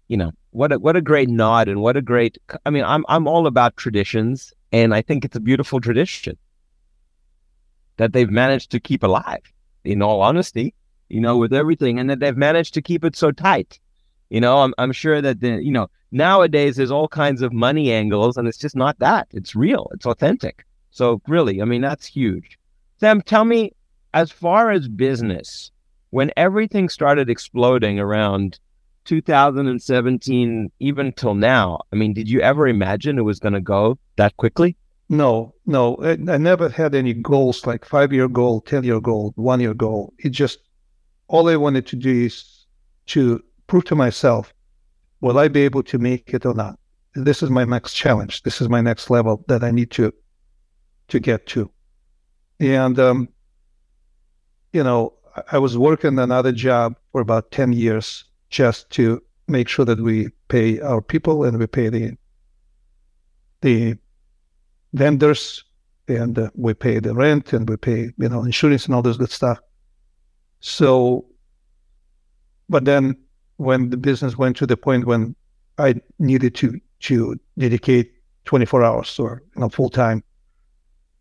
[0.08, 2.38] you know, what a, what a great nod and what a great.
[2.64, 6.38] I mean, I'm I'm all about traditions, and I think it's a beautiful tradition
[7.98, 9.42] that they've managed to keep alive.
[9.84, 10.72] In all honesty,
[11.10, 13.78] you know, with everything, and that they've managed to keep it so tight.
[14.30, 17.92] You know, I'm I'm sure that the you know nowadays there's all kinds of money
[17.92, 19.28] angles, and it's just not that.
[19.32, 19.90] It's real.
[19.92, 20.64] It's authentic.
[20.92, 22.58] So really, I mean, that's huge.
[22.98, 23.75] Sam, tell me
[24.16, 25.70] as far as business,
[26.08, 28.58] when everything started exploding around
[29.04, 33.98] 2017, even till now, I mean, did you ever imagine it was going to go
[34.16, 34.74] that quickly?
[35.10, 35.96] No, no.
[35.96, 39.74] I, I never had any goals like five year goal, 10 year goal, one year
[39.74, 40.14] goal.
[40.18, 40.60] It just,
[41.28, 42.64] all I wanted to do is
[43.08, 44.54] to prove to myself,
[45.20, 46.78] will I be able to make it or not?
[47.14, 48.44] This is my next challenge.
[48.44, 50.10] This is my next level that I need to
[51.08, 51.70] to get to.
[52.58, 53.28] And um,
[54.72, 55.12] you know,
[55.52, 60.28] I was working another job for about 10 years just to make sure that we
[60.48, 62.16] pay our people and we pay the
[63.62, 63.96] the
[64.92, 65.64] vendors
[66.08, 69.16] and uh, we pay the rent and we pay you know insurance and all this
[69.16, 69.58] good stuff.
[70.60, 71.26] So
[72.68, 73.16] but then
[73.56, 75.34] when the business went to the point when
[75.78, 78.12] i needed to to dedicate
[78.44, 80.22] 24 hours or you know full time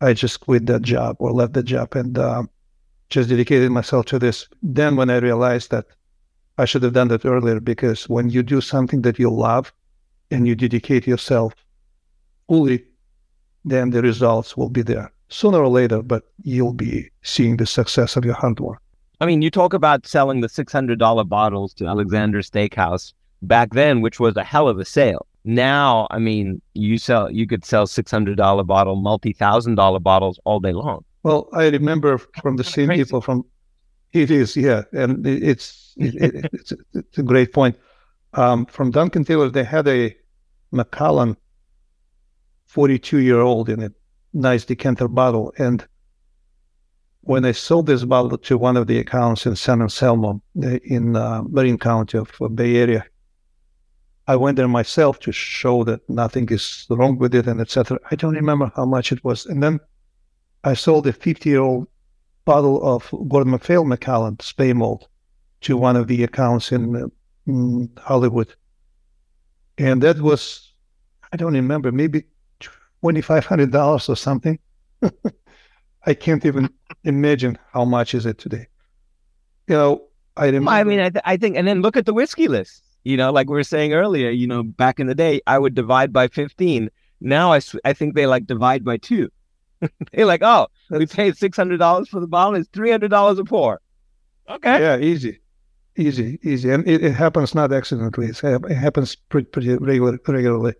[0.01, 2.43] i just quit that job or left the job and uh,
[3.15, 4.47] just dedicated myself to this.
[4.61, 5.85] Then when I realized that
[6.57, 9.73] I should have done that earlier, because when you do something that you love
[10.31, 11.53] and you dedicate yourself
[12.49, 12.83] fully,
[13.63, 18.17] then the results will be there sooner or later, but you'll be seeing the success
[18.17, 18.81] of your hard work.
[19.21, 24.19] I mean, you talk about selling the $600 bottles to Alexander Steakhouse back then, which
[24.19, 25.25] was a hell of a sale.
[25.45, 30.73] Now, I mean, you sell you could sell $600 bottle, multi-thousand dollar bottles all day
[30.73, 31.05] long.
[31.25, 33.03] Well, I remember from the same crazy.
[33.03, 33.45] people from
[34.13, 36.13] it is, yeah, and it's it,
[36.53, 37.75] it's, it's a great point.
[38.35, 40.15] Um, from Duncan Taylor, they had a
[40.71, 41.35] Macallan
[42.67, 43.91] 42 year old in a
[44.33, 45.87] nice decanter bottle, and
[47.21, 51.41] when I sold this bottle to one of the accounts in San Anselmo in uh,
[51.49, 53.03] Marin County of Bay Area,
[54.27, 57.97] I went there myself to show that nothing is wrong with it and etc.
[58.11, 59.79] I don't remember how much it was, and then
[60.65, 61.87] I sold a 50 year old
[62.43, 65.03] bottle of Gordon MacPhail Macallan Speymalt
[65.61, 67.11] to one of the accounts in,
[67.45, 68.53] in Hollywood.
[69.77, 70.73] And that was,
[71.31, 72.23] I don't remember, maybe
[73.03, 74.57] $2,500 or something.
[76.07, 76.69] I can't even
[77.03, 78.67] imagine how much is it today.
[79.67, 80.01] You know,
[80.35, 80.71] I remember.
[80.71, 82.83] I mean, I, th- I think, and then look at the whiskey list.
[83.03, 85.75] You know, like we were saying earlier, you know, back in the day, I would
[85.75, 86.89] divide by 15.
[87.21, 89.29] Now I, I think they like divide by two.
[90.13, 92.55] They're like, oh, we paid six hundred dollars for the bottle.
[92.55, 93.81] It's three hundred dollars a pour.
[94.49, 94.79] Okay.
[94.79, 95.39] Yeah, easy,
[95.97, 98.27] easy, easy, and it, it happens not accidentally.
[98.27, 100.73] it happens pretty, pretty regular, regularly.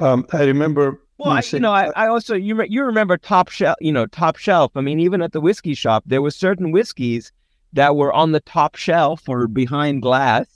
[0.00, 1.02] Um, I remember.
[1.18, 3.76] Well, I, you know, I, I also you re- you remember top shelf.
[3.80, 4.72] You know, top shelf.
[4.76, 7.32] I mean, even at the whiskey shop, there were certain whiskeys
[7.72, 10.46] that were on the top shelf or behind glass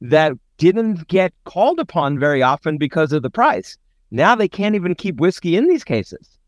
[0.00, 3.78] that didn't get called upon very often because of the price.
[4.10, 6.39] Now they can't even keep whiskey in these cases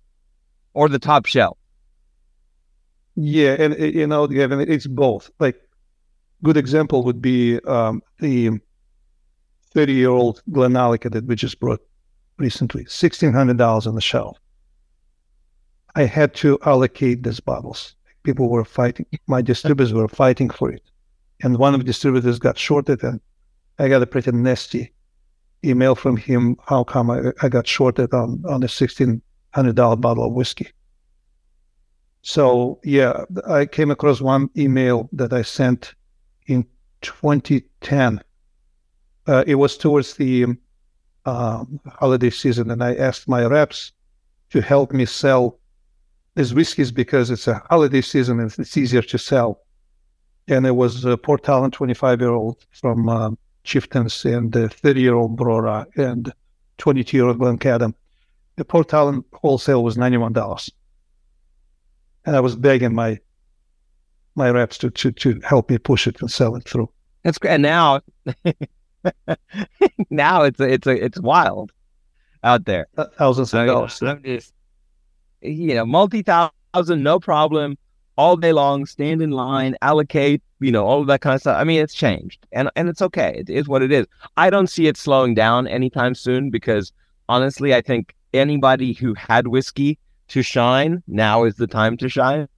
[0.75, 1.59] or the top shelf?
[3.15, 5.31] Yeah, and you know, Gavin, it's both.
[5.39, 5.57] Like,
[6.43, 8.59] good example would be um, the
[9.75, 11.81] thirty-year-old Glenallachie that we just brought
[12.39, 14.39] recently, sixteen hundred dollars on the shelf.
[15.95, 17.95] I had to allocate these bottles.
[18.23, 19.05] People were fighting.
[19.27, 20.83] My distributors were fighting for it,
[21.43, 23.21] and one of the distributors got shorted, and
[23.79, 24.91] I got a pretty nasty
[25.65, 26.57] email from him.
[26.67, 29.21] How come I, I got shorted on on a sixteen
[29.53, 30.69] hundred dollar bottle of whiskey.
[32.23, 35.95] So yeah, I came across one email that I sent
[36.47, 36.65] in
[37.03, 38.21] 2010.
[39.27, 40.47] Uh, it was towards the
[41.25, 43.93] um, holiday season, and I asked my reps
[44.51, 45.59] to help me sell
[46.35, 49.61] these whiskeys because it's a holiday season and it's easier to sell.
[50.49, 53.31] And it was a Port Ellen 25 year old from uh,
[53.65, 56.33] Chieftains and a 30 year old Brora and
[56.79, 57.95] 22 year old Glencadam
[58.57, 60.71] the Port Ellen wholesale was $91.
[62.25, 63.19] And I was begging my
[64.35, 66.89] my reps to, to, to help me push it and sell it through.
[67.23, 67.53] That's great.
[67.53, 68.01] And now,
[70.11, 71.71] now it's a, it's a, it's wild.
[72.43, 72.87] out there.
[73.19, 73.95] Thousands of dollars.
[73.95, 74.55] So, I'm just,
[75.43, 77.77] you know, multi thousand, no problem,
[78.17, 81.57] all day long, stand in line, allocate, you know, all of that kind of stuff.
[81.59, 83.35] I mean, it's changed, and and it's okay.
[83.37, 84.07] It is what it is.
[84.37, 86.93] I don't see it slowing down anytime soon because
[87.29, 92.49] honestly, I think anybody who had whiskey to shine now is the time to shine.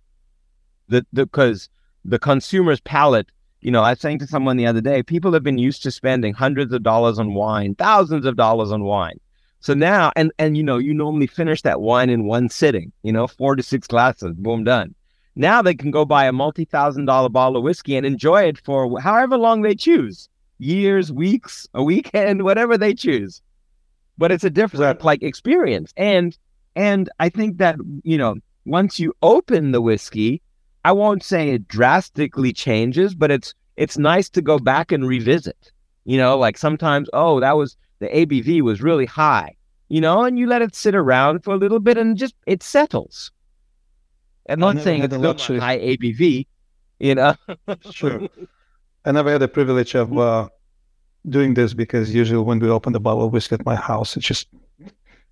[0.89, 1.69] The because
[2.05, 3.29] the consumer's palate
[3.65, 5.91] you know, I was saying to someone the other day, people have been used to
[5.91, 9.19] spending hundreds of dollars on wine, thousands of dollars on wine.
[9.61, 13.11] So now, and and you know, you normally finish that wine in one sitting, you
[13.11, 14.95] know, four to six glasses, boom, done.
[15.35, 19.01] Now they can go buy a multi-thousand dollar bottle of whiskey and enjoy it for
[19.01, 23.41] however long they choose, years, weeks, a weekend, whatever they choose.
[24.17, 26.37] But it's a different like experience, and
[26.77, 30.41] and I think that you know, once you open the whiskey,
[30.85, 35.73] I won't say it drastically changes, but it's it's nice to go back and revisit.
[36.05, 39.57] You know, like sometimes, oh, that was the ABV was really high,
[39.89, 42.63] you know, and you let it sit around for a little bit and just it
[42.63, 43.33] settles.
[44.49, 46.47] I'm not saying it's not high ABV,
[46.99, 47.35] you know.
[47.91, 48.29] sure.
[49.07, 50.49] I never had the privilege of uh,
[51.29, 54.21] doing this because usually when we open the bottle of whiskey at my house, it
[54.21, 54.49] just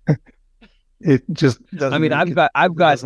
[0.99, 1.93] it just doesn't.
[1.93, 3.03] I mean, I've got I've got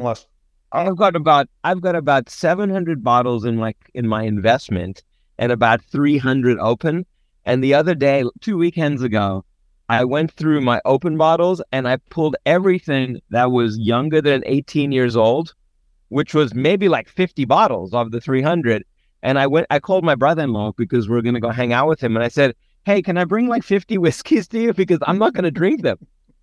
[0.71, 5.03] I've got about I've got about 700 bottles in my in my investment
[5.37, 7.05] and about 300 open.
[7.45, 9.45] And the other day, two weekends ago,
[9.89, 14.91] I went through my open bottles and I pulled everything that was younger than 18
[14.91, 15.53] years old,
[16.09, 18.83] which was maybe like 50 bottles of the 300.
[19.23, 21.87] And I went, I called my brother-in-law because we are going to go hang out
[21.87, 22.17] with him.
[22.17, 22.53] And I said,
[22.87, 24.73] Hey, can I bring like 50 whiskeys to you?
[24.73, 25.97] Because I'm not going to drink them.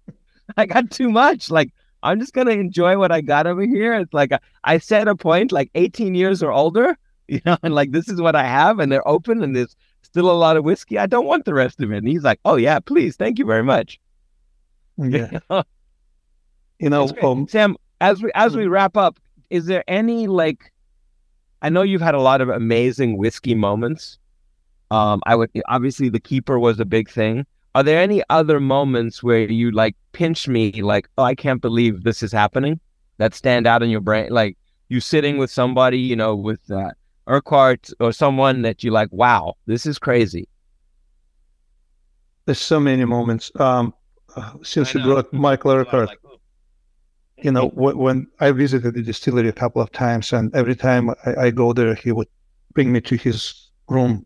[0.59, 1.51] I got too much.
[1.51, 1.71] Like
[2.05, 3.95] I'm just gonna enjoy what I got over here.
[3.95, 4.31] It's like
[4.63, 8.21] I set a point like 18 years or older, you know, and like this is
[8.21, 10.99] what I have, and they're open, and there's still a lot of whiskey.
[10.99, 11.97] I don't want the rest of it.
[11.97, 13.99] And he's like, "Oh yeah, please, thank you very much."
[14.97, 15.41] Yeah.
[16.79, 17.77] you know, um, Sam.
[18.01, 19.19] As we as we wrap up,
[19.51, 20.73] is there any like?
[21.63, 24.19] I know you've had a lot of amazing whiskey moments.
[24.95, 27.47] Um, I would obviously the keeper was a big thing.
[27.75, 32.05] Are there any other moments where you like pinch me, like, oh, I can't believe
[32.05, 32.79] this is happening
[33.19, 34.31] that stand out in your brain?
[34.31, 34.57] Like
[34.89, 36.93] you sitting with somebody, you know, with uh,
[37.27, 40.47] Urquhart or someone that you like, wow, this is crazy.
[42.47, 43.51] There's so many moments.
[43.59, 43.95] Um,
[44.37, 46.39] uh, since you brought Michael Urquhart, like, oh.
[47.39, 51.11] you know, when, when, I visited the distillery a couple of times, and every time
[51.11, 52.29] I, I go there, he would
[52.75, 54.25] bring me to his room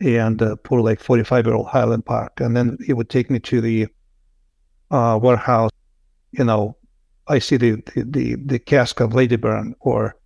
[0.00, 2.40] and uh, pour like 45 year old Highland Park.
[2.40, 3.88] And then he would take me to the
[4.90, 5.70] uh, warehouse.
[6.32, 6.76] You know,
[7.26, 10.16] I see the, the, the, the cask of Ladyburn or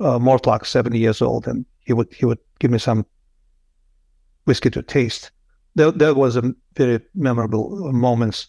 [0.00, 3.06] uh, Mortlach, 70 years old, and he would he would give me some
[4.44, 5.30] whiskey to taste.
[5.74, 8.48] That, that was a very memorable moments.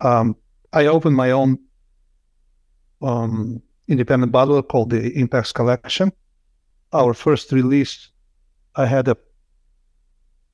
[0.00, 0.36] Um,
[0.72, 1.58] I opened my own
[3.02, 6.12] um, independent bottle called the ImpEx Collection.
[6.92, 8.08] Our first release,
[8.76, 9.16] I had a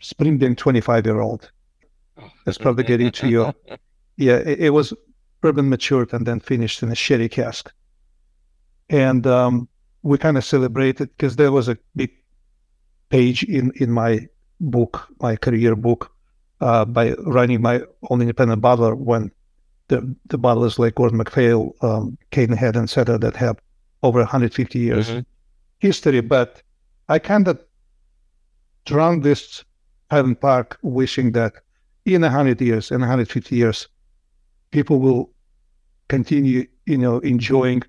[0.04, 1.50] Springbank 25 year old.
[2.44, 3.52] That's probably getting to you.
[4.16, 4.94] Yeah, it, it, was
[5.40, 7.72] bourbon matured and then finished in a sherry cask.
[8.88, 9.68] And um,
[10.02, 12.12] we kind of celebrated because there was a big
[13.08, 14.28] page in, in my
[14.60, 16.12] book, my career book,
[16.60, 19.32] uh, by running my own independent bottler when
[19.88, 23.18] the, the bottlers like Gordon MacPhail, um, Cadenhead, and etc.
[23.18, 23.58] that have
[24.04, 25.20] over 150 years mm-hmm.
[25.80, 26.20] history.
[26.20, 26.62] But
[27.08, 27.60] I kind of
[28.84, 29.64] drowned this
[30.10, 31.54] Highland Park wishing that
[32.04, 33.88] in 100 years and 150 years,
[34.70, 35.30] people will
[36.08, 37.82] continue, you know, enjoying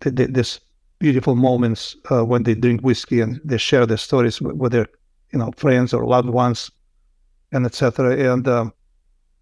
[0.00, 0.60] the, the, this
[0.98, 4.86] beautiful moments uh, when they drink whiskey and they share their stories with, with their,
[5.32, 6.70] you know, friends or loved ones,
[7.52, 8.32] and etc.
[8.32, 8.72] And um,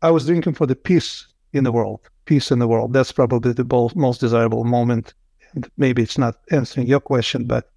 [0.03, 2.93] I was drinking for the peace in the world, peace in the world.
[2.93, 5.15] That's probably the most desirable moment.
[5.55, 7.71] And maybe it's not answering your question, but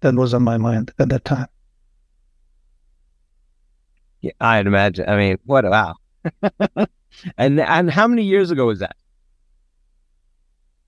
[0.00, 1.48] that was on my mind at that time.
[4.22, 5.08] Yeah, I'd imagine.
[5.08, 5.64] I mean, what?
[5.64, 5.96] Wow.
[7.36, 8.96] and and how many years ago was that?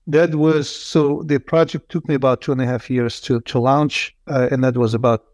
[0.07, 1.21] That was so.
[1.23, 4.63] The project took me about two and a half years to to launch, uh, and
[4.63, 5.25] that was about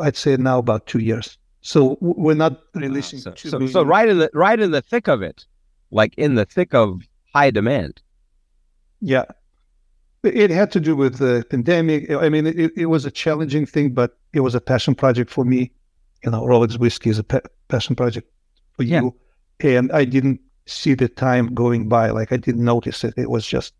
[0.00, 1.36] I'd say now about two years.
[1.60, 3.18] So we're not releasing.
[3.18, 5.44] Wow, so, so, so, right in the right in the thick of it,
[5.90, 7.02] like in the thick of
[7.34, 8.00] high demand.
[9.00, 9.24] Yeah,
[10.22, 12.08] it had to do with the pandemic.
[12.10, 15.44] I mean, it, it was a challenging thing, but it was a passion project for
[15.44, 15.72] me
[16.24, 18.30] you know, Rolex whiskey is a pe- passion project
[18.72, 19.02] for yeah.
[19.02, 19.14] you.
[19.60, 22.10] And I didn't see the time going by.
[22.10, 23.14] Like I didn't notice it.
[23.16, 23.74] It was just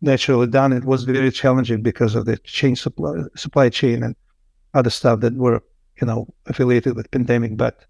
[0.00, 0.72] naturally done.
[0.72, 4.14] It was very challenging because of the chain supply, supply chain and
[4.74, 5.62] other stuff that were,
[6.00, 7.56] you know, affiliated with pandemic.
[7.56, 7.84] But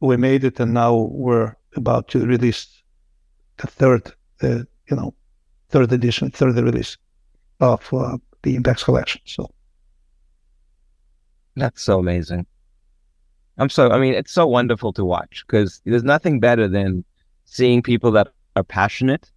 [0.00, 2.82] we made it, and now we're about to release
[3.58, 5.14] the third, uh, you know,
[5.70, 6.96] third edition, third release
[7.60, 9.20] of uh, the ImpEx collection.
[9.24, 9.50] So
[11.56, 12.46] that's so amazing.
[13.58, 17.04] I'm so, I mean, it's so wonderful to watch because there's nothing better than
[17.44, 19.30] seeing people that are passionate,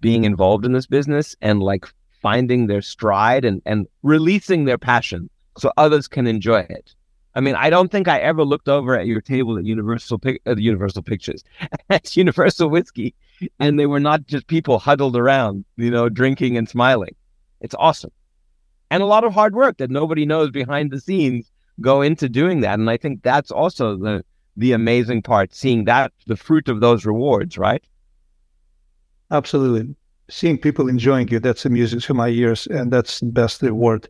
[0.00, 1.86] being involved in this business and like
[2.20, 6.94] finding their stride and, and releasing their passion so others can enjoy it.
[7.34, 10.56] I mean, I don't think I ever looked over at your table at Universal uh,
[10.56, 11.44] Universal Pictures,
[11.90, 13.14] at Universal Whiskey,
[13.60, 17.14] and they were not just people huddled around, you know, drinking and smiling.
[17.60, 18.12] It's awesome,
[18.90, 21.50] and a lot of hard work that nobody knows behind the scenes
[21.80, 22.78] go into doing that.
[22.78, 24.24] And I think that's also the
[24.58, 27.84] the amazing part, seeing that the fruit of those rewards, right?
[29.30, 29.94] Absolutely,
[30.30, 34.08] seeing people enjoying you, that's the music to my ears, and that's the best reward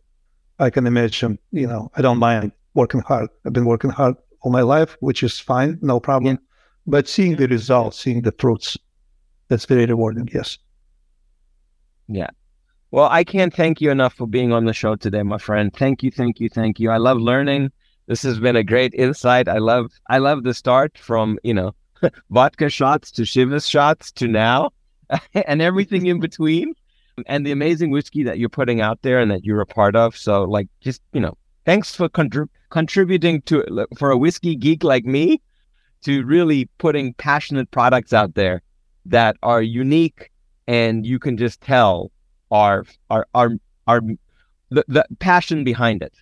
[0.59, 1.39] I can imagine.
[1.51, 3.29] You know, I don't mind working hard.
[3.45, 6.35] I've been working hard all my life, which is fine, no problem.
[6.35, 6.43] Yeah.
[6.87, 8.77] But seeing the results, seeing the fruits,
[9.49, 10.29] that's very rewarding.
[10.33, 10.59] Yes.
[12.07, 12.31] Yeah.
[12.97, 15.71] Well, I can't thank you enough for being on the show today, my friend.
[15.71, 16.89] Thank you, thank you, thank you.
[16.91, 17.71] I love learning.
[18.07, 19.49] This has been a great insight.
[19.49, 21.75] I love, I love the start from you know,
[22.31, 24.71] vodka shots to Chivas shots to now,
[25.35, 26.73] and everything in between,
[27.27, 30.17] and the amazing whiskey that you're putting out there and that you're a part of.
[30.17, 31.37] So, like, just you know,
[31.67, 35.43] thanks for contrib- contributing to for a whiskey geek like me
[36.05, 38.63] to really putting passionate products out there
[39.05, 40.31] that are unique
[40.67, 42.11] and you can just tell
[42.51, 43.51] are are are
[43.87, 44.01] are
[44.71, 46.15] the, the passion behind it.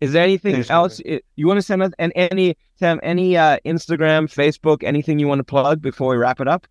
[0.00, 1.00] Is there anything Thanks, else
[1.36, 1.92] you want to send us?
[1.98, 6.40] And any Sam, any uh, Instagram, Facebook, anything you want to plug before we wrap
[6.40, 6.66] it up?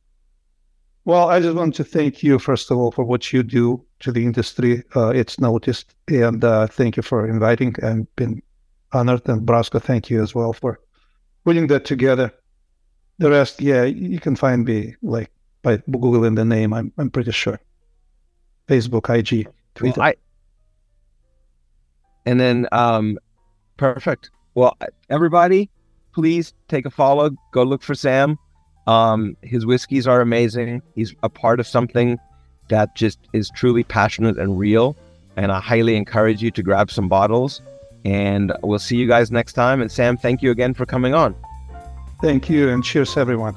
[1.06, 4.12] Well, I just want to thank you first of all for what you do to
[4.12, 4.84] the industry.
[4.96, 7.74] Uh, it's noticed, and uh, thank you for inviting.
[7.82, 8.42] I've been
[8.92, 10.80] honored, and Brasco, thank you as well for
[11.46, 12.32] putting that together.
[13.18, 16.74] The rest, yeah, you can find me like by googling the name.
[16.74, 17.60] I'm I'm pretty sure.
[18.68, 20.00] Facebook, IG, Twitter.
[20.00, 20.16] Well, I,
[22.26, 23.18] and then, um,
[23.78, 24.30] perfect.
[24.54, 24.78] Well,
[25.10, 25.70] everybody,
[26.14, 27.32] please take a follow.
[27.52, 28.38] Go look for Sam.
[28.88, 30.82] Um, his whiskeys are amazing.
[30.96, 32.20] He's a part of something
[32.70, 34.96] that just is truly passionate and real.
[35.36, 37.62] And I highly encourage you to grab some bottles.
[38.04, 39.82] And we'll see you guys next time.
[39.82, 41.36] And Sam, thank you again for coming on.
[42.22, 43.56] Thank you, and cheers, everyone.